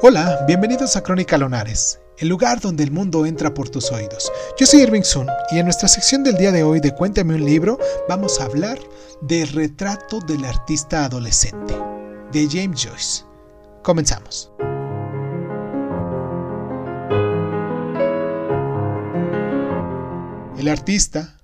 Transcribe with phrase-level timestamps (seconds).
[0.00, 4.30] Hola, bienvenidos a Crónica Lonares, el lugar donde el mundo entra por tus oídos.
[4.56, 7.44] Yo soy Irving Sun y en nuestra sección del día de hoy de Cuéntame un
[7.44, 8.78] libro vamos a hablar
[9.22, 11.74] del retrato del artista adolescente,
[12.30, 13.24] de James Joyce.
[13.82, 14.52] Comenzamos.
[20.58, 21.40] El artista,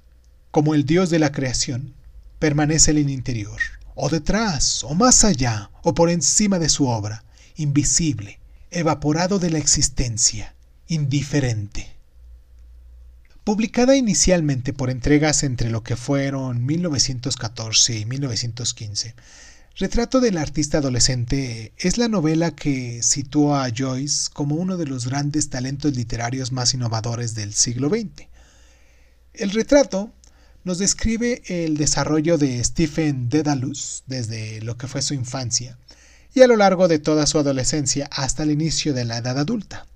[0.52, 1.92] como el dios de la creación,
[2.38, 3.60] permanece en el interior,
[3.96, 7.24] o detrás, o más allá, o por encima de su obra,
[7.56, 8.38] invisible,
[8.74, 10.54] evaporado de la existencia,
[10.88, 11.88] indiferente.
[13.44, 19.14] Publicada inicialmente por entregas entre lo que fueron 1914 y 1915,
[19.76, 25.08] Retrato del artista adolescente es la novela que sitúa a Joyce como uno de los
[25.08, 28.28] grandes talentos literarios más innovadores del siglo XX.
[29.32, 30.12] El retrato
[30.62, 35.76] nos describe el desarrollo de Stephen Dedalus desde lo que fue su infancia,
[36.34, 39.86] y a lo largo de toda su adolescencia hasta el inicio de la edad adulta.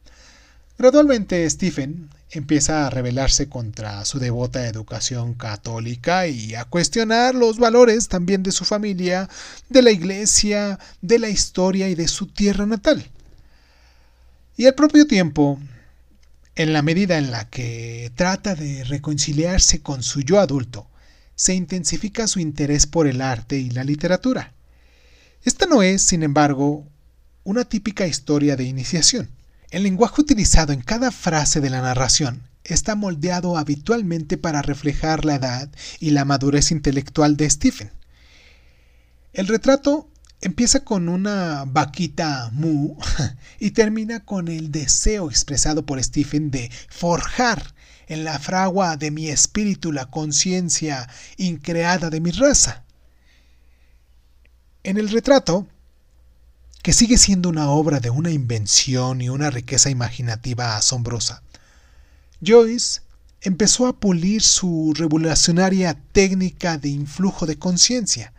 [0.78, 8.06] Gradualmente Stephen empieza a rebelarse contra su devota educación católica y a cuestionar los valores
[8.06, 9.28] también de su familia,
[9.68, 13.04] de la iglesia, de la historia y de su tierra natal.
[14.56, 15.58] Y al propio tiempo,
[16.54, 20.86] en la medida en la que trata de reconciliarse con su yo adulto,
[21.34, 24.52] se intensifica su interés por el arte y la literatura.
[25.44, 26.86] Esta no es, sin embargo,
[27.44, 29.30] una típica historia de iniciación.
[29.70, 35.36] El lenguaje utilizado en cada frase de la narración está moldeado habitualmente para reflejar la
[35.36, 37.90] edad y la madurez intelectual de Stephen.
[39.32, 42.96] El retrato empieza con una vaquita mu
[43.60, 47.74] y termina con el deseo expresado por Stephen de forjar
[48.06, 52.84] en la fragua de mi espíritu la conciencia increada de mi raza.
[54.88, 55.66] En el retrato,
[56.82, 61.42] que sigue siendo una obra de una invención y una riqueza imaginativa asombrosa,
[62.42, 63.02] Joyce
[63.42, 68.32] empezó a pulir su revolucionaria técnica de influjo de conciencia,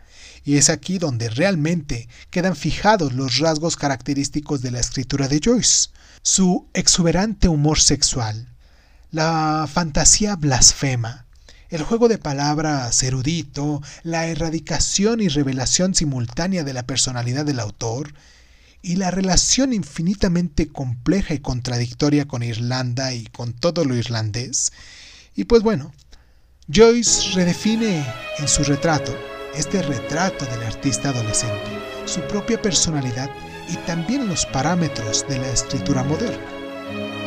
[0.44, 5.90] y es aquí donde realmente quedan fijados los rasgos característicos de la escritura de Joyce,
[6.22, 8.48] su exuberante humor sexual,
[9.12, 11.26] la fantasía blasfema,
[11.70, 18.12] el juego de palabras erudito, la erradicación y revelación simultánea de la personalidad del autor,
[18.82, 24.72] y la relación infinitamente compleja y contradictoria con Irlanda y con todo lo irlandés.
[25.34, 25.92] Y pues bueno,
[26.72, 28.06] Joyce redefine
[28.38, 29.16] en su retrato,
[29.54, 31.70] este retrato del artista adolescente,
[32.06, 33.30] su propia personalidad
[33.68, 37.19] y también los parámetros de la escritura moderna.